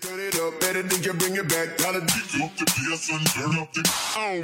turn 0.00 0.20
it 0.20 0.38
up, 0.40 0.60
better 0.60 0.82
than 0.82 1.02
you 1.02 1.12
bring 1.12 1.36
it 1.36 1.48
back. 1.48 1.68
Up 1.84 1.92
the 2.56 2.64
and 3.12 3.26
turn 3.26 3.58
up 3.58 3.72
the. 3.72 3.82
Oh. 4.16 4.40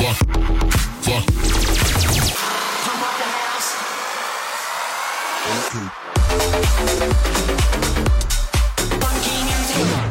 Fuck. 0.00 0.16
Fuck. 1.02 1.24
Funky 9.00 9.36
music. 9.44 10.10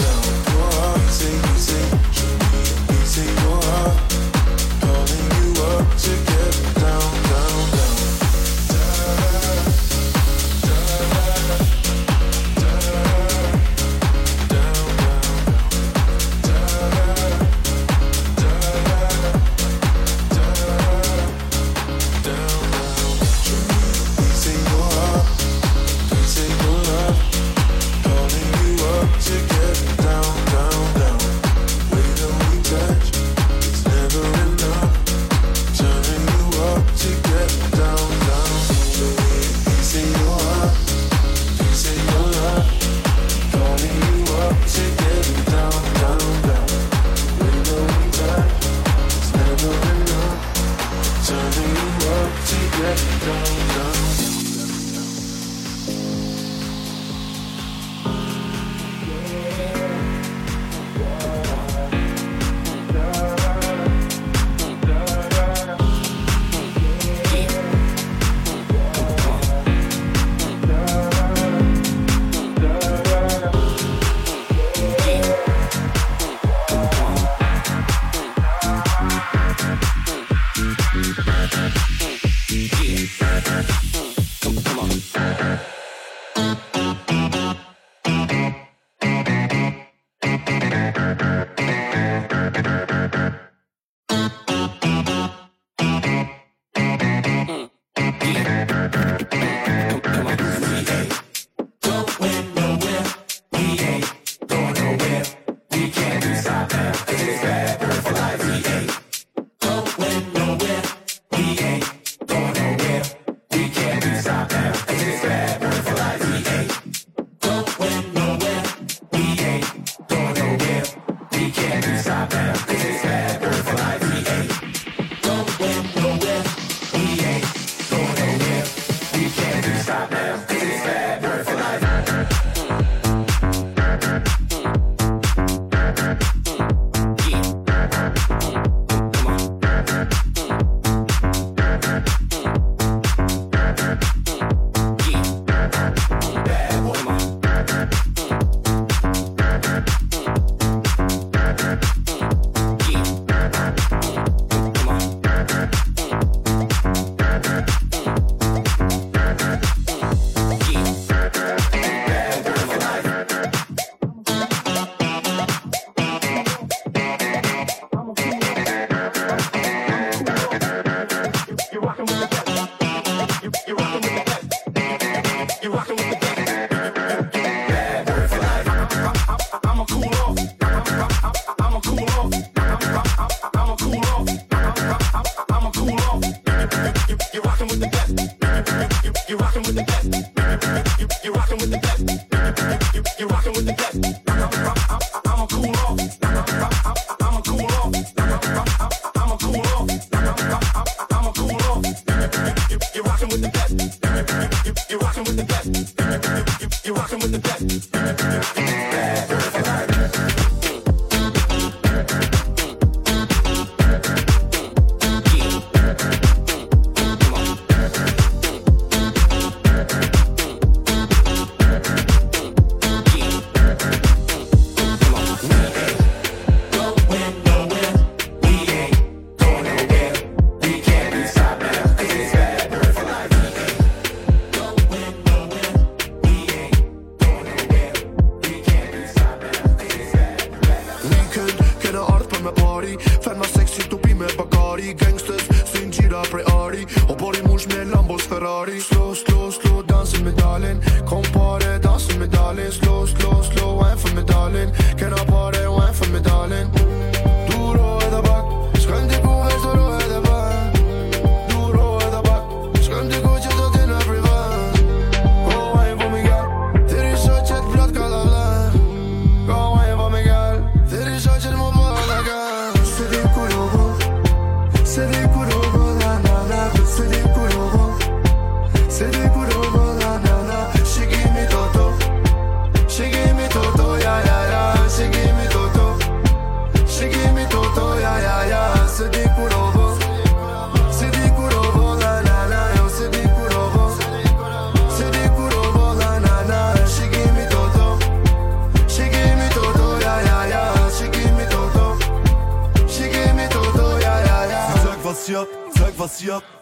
up. 306.31 306.60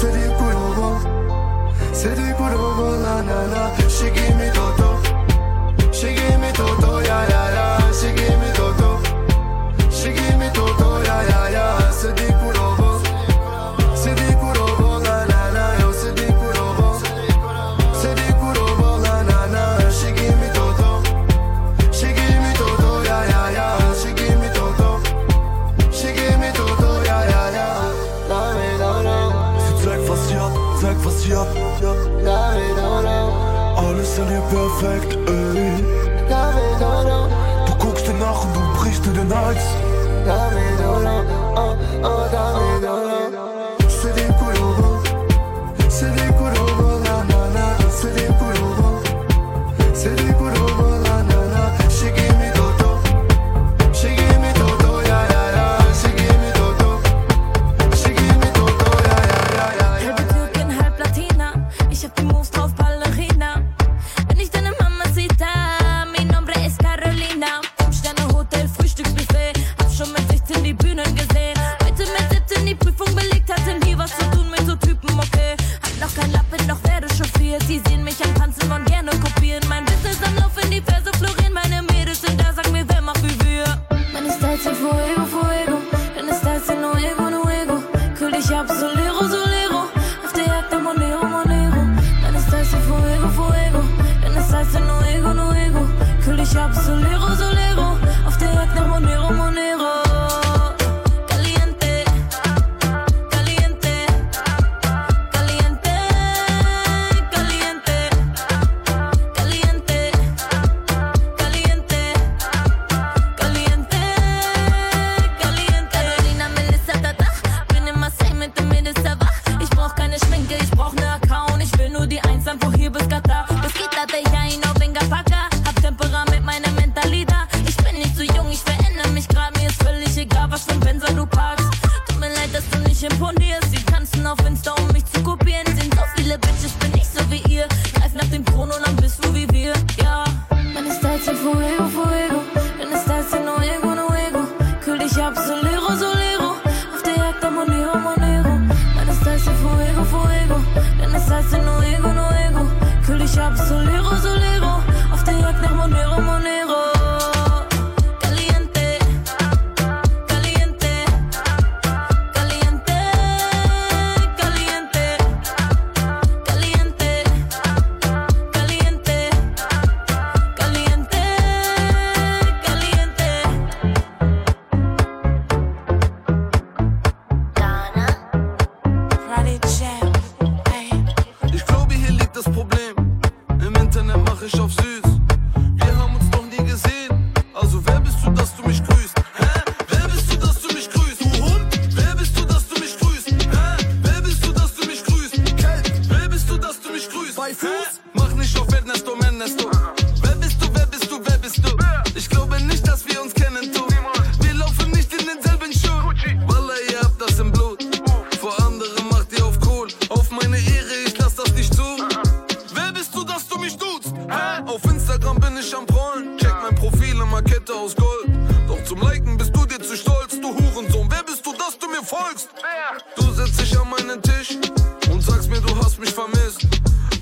City 0.00 0.26
put 0.38 0.54
over, 0.54 1.94
city 1.94 2.28
put 2.36 2.52
over, 2.52 2.90
la 3.04 3.20
la 3.20 3.40
la. 3.52 3.88
She 3.88 4.10
give 4.10 4.36
me 4.36 4.48
the 4.50 4.63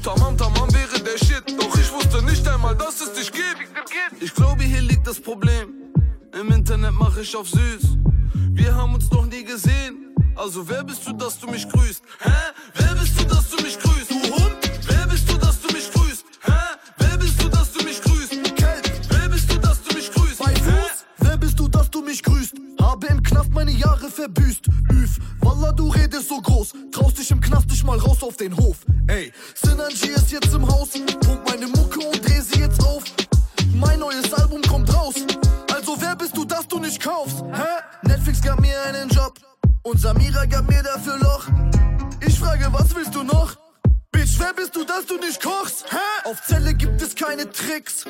Tamam 0.03 0.37
tamam 0.37 0.69
wäre 0.75 1.01
der 1.01 1.17
Shit, 1.17 1.45
doch 1.57 1.77
ich 1.79 1.93
wusste 1.93 2.23
nicht 2.25 2.47
einmal, 2.49 2.75
dass 2.77 3.01
es 3.01 3.13
dich 3.13 3.31
gibt. 3.31 3.57
Ich 4.21 4.35
glaube, 4.35 4.65
hier 4.65 4.81
liegt 4.81 5.07
das 5.07 5.21
Problem. 5.21 5.75
Im 6.33 6.51
Internet 6.51 6.93
mache 6.93 7.21
ich 7.21 7.37
auf 7.37 7.49
süß. 7.49 7.99
Wir 8.51 8.75
haben 8.75 8.95
uns 8.95 9.09
noch 9.13 9.27
nie 9.27 9.45
gesehen. 9.45 10.13
Also 10.35 10.69
wer 10.69 10.83
bist 10.83 11.07
du, 11.07 11.13
dass 11.13 11.39
du 11.39 11.47
mich 11.47 11.69
grüßt? 11.69 12.03
Hä? 12.21 12.31
Wer 12.75 12.95
bist 12.97 13.21
du, 13.21 13.25
dass 13.27 13.49
du 13.51 13.63
mich 13.63 13.79
grüßt? 13.79 14.11
Du 14.11 14.15
Hund? 14.15 14.57
Wer 14.89 15.07
bist 15.07 15.31
du, 15.31 15.37
dass 15.39 15.61
du 15.61 15.73
mich 15.73 15.93
grüßt? 15.93 16.25
Hä? 16.43 16.53
Wer 16.99 17.19
bist 17.19 17.41
du, 17.41 17.49
dass 17.49 17.73
du 17.73 17.85
mich 17.85 18.03
grüßt? 18.03 18.31
Kelt? 18.57 18.93
Wer 19.09 19.29
bist 19.29 19.53
du, 19.53 19.59
dass 19.59 19.83
du 19.83 19.95
mich 19.95 20.11
grüßt? 20.11 20.39
Bei 20.39 20.55
Fuß? 20.55 21.05
Wer 21.19 21.37
bist 21.37 21.61
du, 21.61 21.69
dass 21.69 21.89
du 21.91 22.03
mich 22.03 22.23
grüßt? 22.25 22.55
Habe 22.81 23.07
im 23.07 23.23
Knast 23.23 23.51
meine 23.53 23.71
Jahre 23.73 24.11
verbüßt. 24.11 24.67
Üf, 24.91 25.19
Walla, 25.41 25.71
du 25.71 25.89
redest 25.91 26.29
so 26.29 26.41
groß. 26.41 26.73
Traust 26.91 27.19
dich 27.19 27.31
im 27.31 27.41
Knast 27.41 27.69
nicht 27.69 27.85
mal 27.85 27.99
raus 27.99 28.23
auf 28.23 28.37
den 28.37 28.57
Hof. 28.57 28.79
Ey, 29.09 29.33
Synergy 29.55 30.11
ist 30.11 30.31
jetzt 30.31 30.55
im 30.55 30.67
Haus, 30.67 30.91
pump 31.25 31.49
meine 31.49 31.67
Mucke 31.67 31.99
und 32.07 32.27
dreh 32.27 32.41
sie 32.41 32.61
jetzt 32.61 32.81
auf. 32.85 33.03
Mein 33.75 33.99
neues 33.99 34.33
Album 34.33 34.63
kommt 34.63 34.95
raus. 34.95 35.15
Also 35.75 36.01
wer 36.01 36.15
bist 36.15 36.37
du, 36.37 36.45
dass 36.45 36.69
du 36.69 36.79
nicht 36.79 37.03
kaufst? 37.03 37.43
Hä? 37.53 38.07
Netflix 38.09 38.41
gab 38.41 38.61
mir 38.61 38.81
einen 38.83 39.09
Job 39.09 39.35
und 39.83 39.99
Samira 39.99 40.45
gab 40.47 40.69
mir 40.71 40.83
dafür 40.85 41.19
Loch. 41.19 41.47
Ich 42.25 42.39
frage, 42.39 42.69
was 42.71 42.95
willst 42.95 43.13
du 43.15 43.25
noch? 43.25 43.57
Bitch, 44.13 44.39
wer 44.39 44.55
bist 44.55 44.77
du, 44.77 44.85
dass 44.85 45.05
du 45.05 45.17
nicht 45.17 45.43
kochst? 45.43 45.85
Hä? 45.91 46.29
Auf 46.31 46.41
Zelle 46.47 46.73
gibt 46.73 47.03
es 47.03 47.17
keine 47.17 47.51
Tricks, 47.51 48.05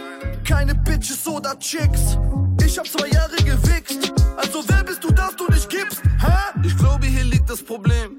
keine 0.47 0.75
Bitches 0.75 1.27
oder 1.27 1.59
Chicks. 1.59 2.19
Ich 2.63 2.79
hab 2.79 2.87
zwei 2.87 3.09
Jahre 3.09 3.37
gewichst, 3.37 4.13
also 4.37 4.63
wer 4.67 4.85
bist 4.85 5.03
du, 5.03 5.11
dass 5.11 5.35
du 5.37 5.47
nicht 5.47 5.71
gibst? 5.71 6.03
Hä? 6.21 6.61
Ich 6.63 6.77
glaube, 6.77 7.07
hier 7.07 7.25
liegt 7.25 7.49
das 7.49 7.63
Problem. 7.63 8.19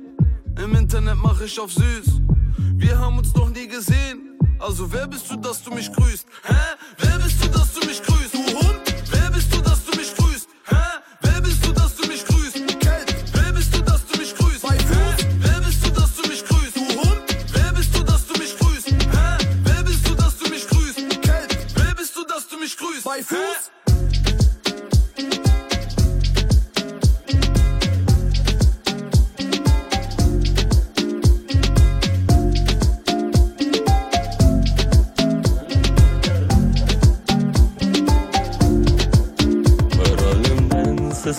Im 0.57 0.75
Internet 0.75 1.17
mach 1.17 1.39
ich 1.41 1.59
auf 1.59 1.71
süß. 1.71 2.32
Wir 2.75 2.97
haben 2.97 3.17
uns 3.17 3.33
noch 3.35 3.49
nie 3.49 3.67
gesehen. 3.67 4.37
Also 4.59 4.91
wer 4.91 5.07
bist 5.07 5.29
du, 5.29 5.35
dass 5.35 5.61
du 5.63 5.71
mich 5.71 5.91
grüßt? 5.91 6.25
Hä? 6.43 6.53
Wer 6.97 7.19
bist 7.19 7.43
du, 7.43 7.47
dass 7.49 7.73
du 7.73 7.85
mich 7.85 8.01
grüßt? 8.01 8.32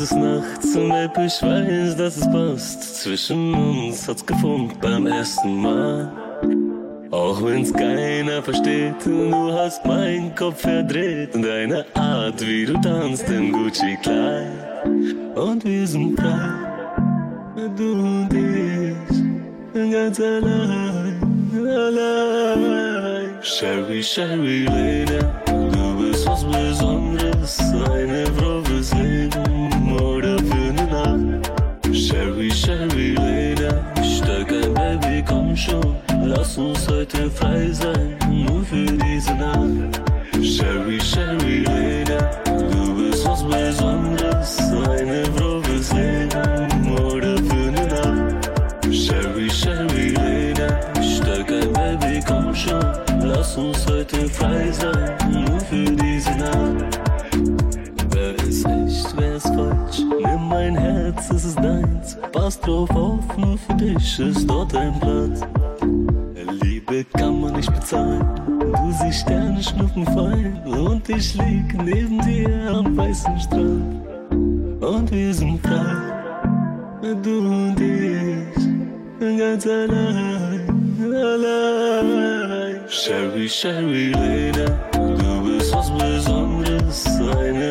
Es 0.05 0.13
nachts 0.13 0.77
und 0.77 0.91
App, 0.91 1.17
ich 1.17 1.41
weiß, 1.43 1.97
dass 1.97 2.19
es 2.19 2.31
passt. 2.31 3.03
Zwischen 3.03 3.55
uns 3.55 4.07
hat's 4.07 4.25
gefunkt 4.25 4.79
beim 4.81 5.07
ersten 5.07 5.63
Mal. 5.63 6.13
Auch 7.11 7.43
wenn's 7.43 7.73
keiner 7.73 8.43
versteht, 8.43 8.97
du 9.05 9.53
hast 9.53 9.85
meinen 9.87 10.35
Kopf 10.35 10.61
verdreht. 10.61 11.35
Und 11.35 11.43
deine 11.43 11.87
Art, 11.95 12.39
wie 12.47 12.67
du 12.67 12.75
tanzt 12.81 13.29
im 13.31 13.51
Gucci-Kleid. 13.53 14.53
Und 15.37 15.65
wir 15.65 15.87
sind 15.87 16.21
frei, 16.21 16.51
du 17.77 17.93
und 17.93 18.35
ich, 18.35 19.93
ganz 19.93 20.21
allein, 20.21 21.17
allein. 21.67 23.43
Sherry, 23.43 24.03
Sherry, 24.03 24.65
Lady, 24.65 25.19
du 25.47 25.99
bist 25.99 26.27
was 26.27 26.45
Besonderes, 26.45 27.59
eine 27.91 28.27
Frau 28.37 28.63
fürs 28.65 28.93
Leben 28.95 29.54
heute 37.05 37.31
frei 37.31 37.71
sein, 37.71 38.17
nur 38.31 38.64
für 38.64 38.87
diese 38.87 39.35
Nacht. 39.35 40.01
Sherry, 40.43 40.99
Sherry, 41.01 41.59
Lady, 41.64 42.17
du 42.47 42.95
bist 42.97 43.27
was 43.27 43.43
Besonderes, 43.43 44.59
eine 44.88 45.25
Frau 45.37 45.61
fürs 45.61 45.93
Leben 45.93 46.99
oder 46.99 47.37
für 47.37 47.69
eine 47.69 47.87
Nacht. 47.88 48.51
Sherry, 48.90 49.51
Sherry, 49.51 50.14
Lady, 50.14 50.69
steig 51.03 51.53
ein 51.53 51.73
Baby, 51.73 52.23
komm 52.27 52.55
schon, 52.55 52.83
lass 53.21 53.57
uns 53.57 53.87
heute 53.87 54.27
frei 54.29 54.71
sein, 54.73 55.14
nur 55.31 55.61
für 55.61 55.85
diese 55.85 56.31
Nacht. 56.37 57.01
Wer 58.12 58.35
ist 58.49 58.64
echt, 58.64 59.14
wer 59.17 59.37
ist 59.37 59.49
falsch? 59.49 59.99
Nimm 59.99 60.49
mein 60.49 60.77
Herz, 60.77 61.31
es 61.31 61.45
ist 61.45 61.59
deins. 61.59 62.17
Pass 62.33 62.59
drauf 62.61 62.90
auf, 62.90 63.37
nur 63.37 63.59
für 63.59 63.75
dich 63.75 64.19
ist 64.21 64.49
dort 64.49 64.75
ein 64.75 64.99
Platz. 65.01 65.43
Liebe 67.05 67.19
kann 67.19 67.40
man 67.40 67.55
nicht 67.55 67.73
bezahlen. 67.73 68.25
Du 68.47 68.93
siehst 68.93 69.21
Sterne 69.21 69.62
schnuppen 69.62 70.05
fein. 70.07 70.62
Und 70.64 71.09
ich 71.09 71.35
lieg 71.35 71.75
neben 71.83 72.21
dir 72.23 72.71
am 72.71 72.97
weißen 72.97 73.40
Strand. 73.40 74.07
Und 74.81 75.11
wir 75.11 75.35
sind 75.35 75.61
frei. 75.67 75.97
Du 77.23 77.38
und 77.38 77.81
ich. 77.81 79.38
Ganz 79.38 79.67
allein, 79.67 80.61
allein. 81.12 82.81
Sherry, 82.88 83.49
Sherry, 83.49 84.12
Lady. 84.12 84.64
Du 84.93 85.57
bist 85.57 85.75
was 85.75 85.90
Besonderes. 85.90 87.07
Eine 87.38 87.71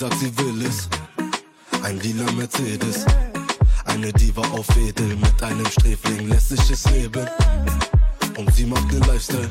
sagt, 0.00 0.18
sie 0.18 0.38
will 0.38 0.64
es. 0.64 0.88
Ein 1.82 2.00
lila 2.00 2.24
Mercedes. 2.32 3.04
Eine 3.84 4.10
Diva 4.14 4.40
auf 4.52 4.66
Edel. 4.76 5.14
Mit 5.16 5.42
einem 5.42 5.66
Sträfling 5.66 6.28
lässt 6.28 6.48
sich 6.48 6.70
es 6.70 6.90
leben. 6.90 7.28
Und 8.36 8.54
sie 8.54 8.64
mag 8.64 8.88
den 8.88 9.00
Lifestyle. 9.00 9.50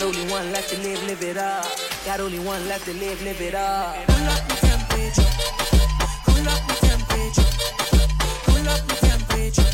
Got 0.00 0.16
only 0.16 0.32
one 0.32 0.50
life 0.50 0.66
to 0.70 0.78
live, 0.78 1.02
live 1.02 1.22
it 1.22 1.36
up. 1.36 1.66
Got 2.06 2.20
only 2.20 2.38
one 2.38 2.66
life 2.66 2.82
to 2.86 2.94
live, 2.94 3.22
live 3.22 3.38
it 3.38 3.54
up. 3.54 3.96
Pull 4.06 4.28
up 4.28 4.48
my 4.48 4.54
temperature. 4.56 5.28
pull 6.24 6.48
up 6.48 6.62
my 6.68 6.74
temperature. 6.88 7.44
pull 8.48 8.64
up 8.64 8.80
my 8.88 8.94
temperature. 8.96 9.68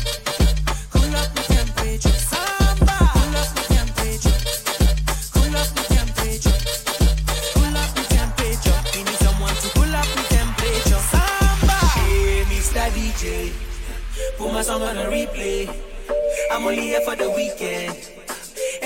pull 0.91 1.15
up 1.15 1.31
my 1.31 1.41
temperature. 1.47 2.11
Samba. 2.11 2.97
Pull 3.15 3.35
up 3.39 3.55
my 3.55 3.63
temperature. 3.71 4.35
pull 5.31 5.55
up 5.55 5.69
my 5.71 5.83
temperature. 5.95 6.59
pull 7.55 7.77
up 7.77 7.95
my 7.95 8.03
temperature. 8.11 8.79
We 8.91 9.03
need 9.07 9.19
someone 9.23 9.55
to 9.55 9.69
pull 9.79 9.95
up 9.95 10.07
my 10.11 10.23
temperature. 10.27 11.01
Samba. 11.07 11.79
Hey, 12.03 12.43
Mr. 12.51 12.91
DJ, 12.91 13.53
put 14.37 14.51
my 14.51 14.61
song 14.61 14.81
on 14.81 14.97
a 14.97 15.05
replay. 15.05 15.71
I'm 16.51 16.65
only 16.67 16.81
here 16.81 16.99
for 16.99 17.15
the 17.15 17.29
weekend 17.31 17.95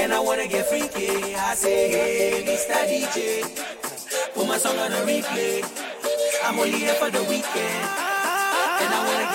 and 0.02 0.12
I 0.14 0.20
wanna 0.20 0.48
get 0.48 0.66
freaky. 0.66 1.36
I 1.36 1.54
say, 1.54 1.92
hey, 1.92 2.44
Mr. 2.44 2.74
DJ, 2.90 4.34
put 4.34 4.48
my 4.48 4.58
song 4.58 4.78
on 4.78 4.92
a 4.92 5.02
replay. 5.06 5.62
I'm 6.44 6.58
only 6.58 6.72
here 6.72 6.96
for 6.96 7.12
the 7.12 7.22
weekend, 7.30 7.86
and 8.82 8.92
I 8.98 9.00
wanna 9.08 9.31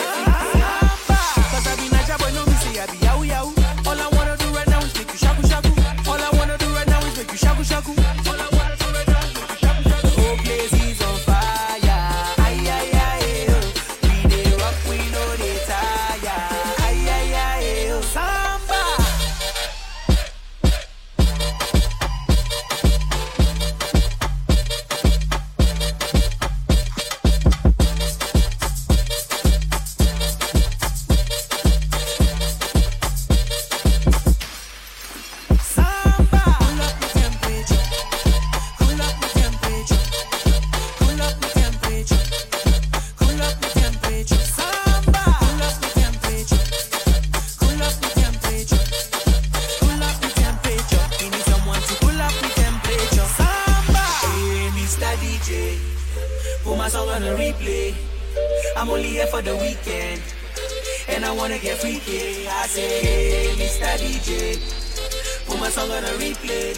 Put 64.26 65.60
my 65.60 65.68
song 65.68 65.88
on 65.88 66.02
a 66.02 66.08
replay. 66.18 66.74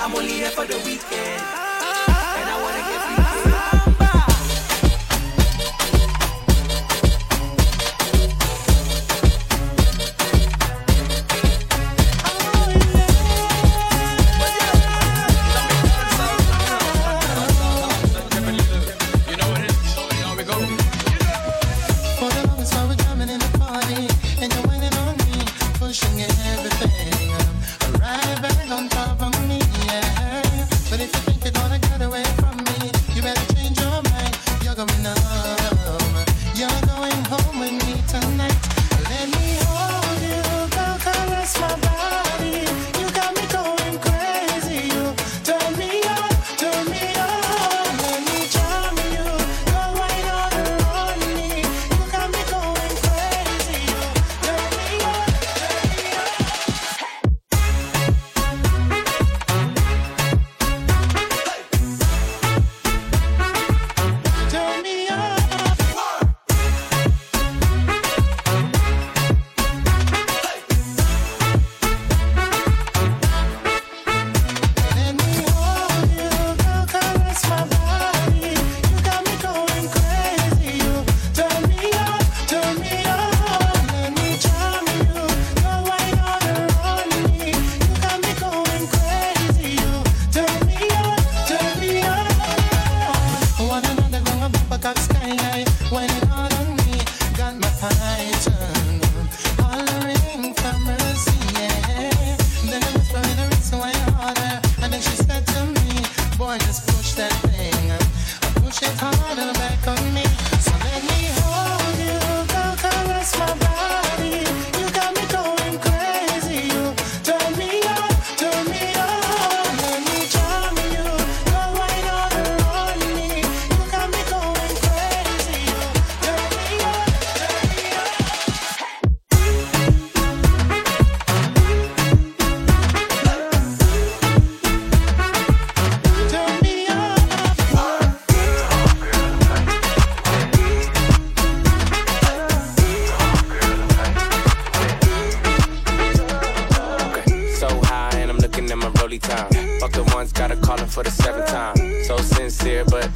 I'm 0.00 0.14
only 0.14 0.34
here 0.34 0.50
for 0.50 0.64
the 0.66 0.76
weekend. 0.86 1.59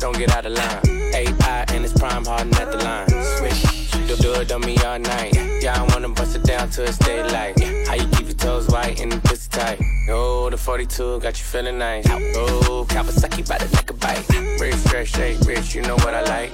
don't 0.05 0.19
get 0.19 0.37
out 0.37 0.45
of 0.45 0.53
line. 0.53 0.81
AI 1.15 1.65
and 1.69 1.83
it's 1.83 1.95
prime 1.95 2.27
hardin' 2.27 2.55
at 2.57 2.71
the 2.71 2.77
line. 2.77 3.09
Swish, 3.39 3.95
you'll 4.07 4.19
do 4.19 4.35
it 4.35 4.53
on 4.53 4.61
me 4.61 4.77
all 4.85 4.99
night. 4.99 5.35
Yeah, 5.63 5.81
I 5.81 5.83
wanna 5.91 6.11
bust 6.11 6.37
it 6.37 6.43
down 6.43 6.69
till 6.69 6.85
it's 6.85 6.99
daylight. 6.99 7.55
Yeah, 7.57 7.87
how 7.87 7.95
you 7.95 8.07
keep 8.09 8.27
your 8.27 8.37
toes 8.37 8.69
white 8.69 9.01
and 9.01 9.13
the 9.13 9.21
pussy 9.27 9.49
tight? 9.49 9.81
Oh, 10.11 10.51
the 10.51 10.59
42 10.59 11.21
got 11.21 11.39
you 11.39 11.45
feeling 11.45 11.79
nice. 11.79 12.05
Oh, 12.11 12.85
Kawasaki 12.87 13.49
by 13.49 13.57
the 13.57 13.69
neck 13.75 13.89
a 13.89 13.95
bite. 13.95 14.61
Rich, 14.61 14.75
fresh, 14.91 15.11
shake, 15.11 15.41
rich, 15.47 15.75
you 15.75 15.81
know 15.81 15.97
what 16.05 16.13
I 16.13 16.23
like. 16.35 16.53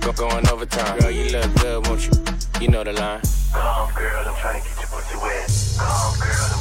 Go 0.00 0.10
going 0.12 0.48
overtime. 0.48 0.98
Girl, 0.98 1.12
you 1.12 1.30
look 1.30 1.54
good, 1.60 1.86
won't 1.86 2.06
you? 2.06 2.12
You 2.60 2.68
know 2.72 2.82
the 2.82 2.92
line. 2.92 3.20
Come, 3.52 3.94
girl, 3.94 4.24
I'm 4.26 4.34
trying 4.40 4.60
to 4.60 4.68
get 4.68 4.78
your 4.80 4.88
pussy 4.90 5.16
wet. 5.22 5.46
Come, 5.78 6.18
girl. 6.18 6.55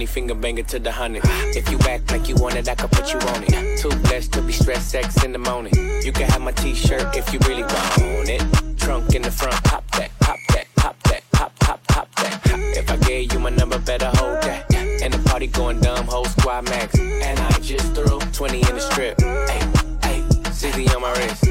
Money, 0.00 0.06
finger 0.06 0.34
banger 0.34 0.62
to 0.62 0.78
the 0.78 0.90
hundred. 0.90 1.22
If 1.54 1.70
you 1.70 1.78
act 1.86 2.10
like 2.10 2.26
you 2.26 2.34
want 2.36 2.54
it, 2.56 2.66
I 2.68 2.74
can 2.74 2.88
put 2.88 3.12
you 3.12 3.20
on 3.20 3.44
it. 3.44 3.78
Too 3.78 3.90
blessed 4.08 4.32
to 4.32 4.40
be 4.40 4.52
stressed, 4.52 4.88
sex 4.90 5.22
in 5.24 5.32
the 5.32 5.38
morning. 5.38 5.74
You 6.02 6.10
can 6.10 6.26
have 6.30 6.40
my 6.40 6.52
t-shirt 6.52 7.14
if 7.14 7.30
you 7.34 7.38
really 7.46 7.64
want 7.64 8.30
it. 8.30 8.42
Trunk 8.78 9.14
in 9.14 9.20
the 9.20 9.30
front, 9.30 9.62
pop 9.64 9.84
that, 9.90 10.10
pop 10.20 10.38
that, 10.54 10.66
pop 10.76 10.96
that, 11.02 11.22
pop, 11.32 11.52
pop, 11.58 11.86
pop 11.88 12.08
that. 12.16 12.40
If 12.78 12.90
I 12.90 12.96
gave 12.96 13.32
you 13.34 13.40
my 13.40 13.50
number, 13.50 13.78
better 13.78 14.10
hold 14.14 14.40
that. 14.42 14.74
And 14.74 15.12
the 15.12 15.18
party 15.28 15.48
going 15.48 15.80
dumb, 15.80 16.06
whole 16.06 16.24
squad 16.24 16.64
max. 16.64 16.98
And 16.98 17.38
I 17.38 17.50
just 17.60 17.94
threw 17.94 18.20
20 18.20 18.56
in 18.56 18.74
the 18.74 18.80
strip. 18.80 19.20
Hey, 19.20 19.60
hey, 20.02 20.52
60 20.52 20.88
on 20.94 21.02
my 21.02 21.12
wrist. 21.12 21.49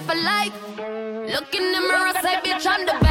For 0.00 0.14
life. 0.14 0.54
Look 0.76 1.54
in 1.54 1.72
the 1.72 1.80
mirror, 1.80 2.12
say, 2.22 2.36
bitch, 2.44 2.66
I'm 2.66 2.86
the 2.86 2.96
best, 3.00 3.09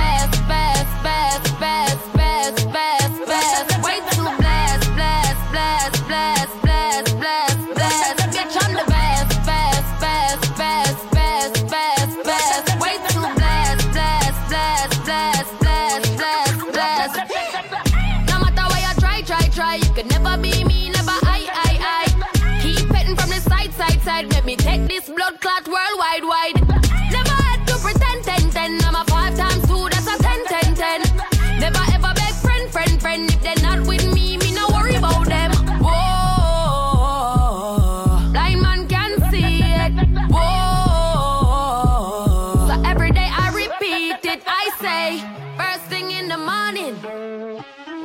say, 44.78 45.22
first 45.58 45.84
thing 45.86 46.12
in 46.12 46.28
the 46.28 46.38
morning. 46.38 46.96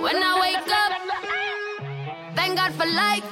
When 0.03 0.17
I 0.17 0.33
wake 0.41 0.69
up, 0.83 0.93
thank 2.35 2.57
God 2.57 2.73
for 2.75 2.87
life. 2.87 3.25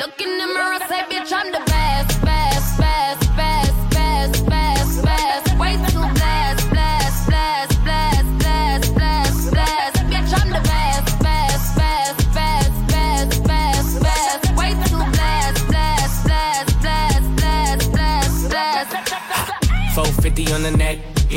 Look 0.00 0.20
in 0.20 0.38
the 0.38 0.46
mirror, 0.46 0.78
say, 0.88 1.02
bitch, 1.10 1.32
I'm 1.32 1.52
the 1.52 1.62
best, 1.66 2.20
best, 2.22 2.78
best, 2.78 3.36
best, 3.36 3.90
best, 3.94 4.46
best, 4.46 5.02
best. 5.04 5.58
Way 5.58 5.76
too 5.88 6.06
blessed, 6.18 6.70
blessed, 6.70 7.26
blessed, 7.28 7.84
blessed, 7.84 8.38
blessed, 8.38 8.94
blessed, 8.94 9.50
blessed. 9.52 10.00
Bitch, 10.10 10.32
I'm 10.40 10.50
the 10.50 10.62
best, 10.68 11.18
best, 11.22 11.76
best, 11.76 12.18
best, 12.34 12.88
best, 12.88 13.44
best, 13.44 14.02
best. 14.02 14.56
Way 14.56 14.70
too 14.88 15.04
blessed, 15.16 15.66
blessed, 15.68 16.24
blessed, 16.24 16.80
blessed, 16.80 17.36
blessed, 17.36 17.92
blessed, 17.92 18.50
blessed. 18.50 19.94
450 19.94 20.52
on 20.52 20.62
the 20.62 20.72